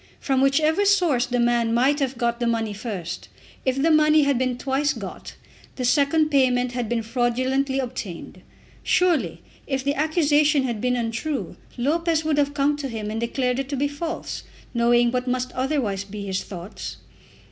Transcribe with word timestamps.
From 0.19 0.41
whichever 0.41 0.83
source 0.83 1.27
the 1.27 1.39
man 1.39 1.75
might 1.75 1.99
have 1.99 2.17
got 2.17 2.39
the 2.39 2.47
money 2.47 2.73
first, 2.73 3.29
if 3.67 3.79
the 3.79 3.91
money 3.91 4.23
had 4.23 4.39
been 4.39 4.57
twice 4.57 4.93
got, 4.93 5.35
the 5.75 5.85
second 5.85 6.29
payment 6.29 6.71
had 6.71 6.89
been 6.89 7.03
fraudulently 7.03 7.77
obtained. 7.77 8.41
Surely 8.81 9.43
if 9.67 9.83
the 9.83 9.93
accusation 9.93 10.63
had 10.63 10.81
been 10.81 10.95
untrue 10.95 11.55
Lopez 11.77 12.25
would 12.25 12.39
have 12.39 12.55
come 12.55 12.75
to 12.77 12.89
him 12.89 13.11
and 13.11 13.21
declared 13.21 13.59
it 13.59 13.69
to 13.69 13.75
be 13.77 13.87
false, 13.87 14.41
knowing 14.73 15.11
what 15.11 15.27
must 15.27 15.51
otherwise 15.51 16.03
be 16.03 16.25
his 16.25 16.43
thoughts. 16.43 16.97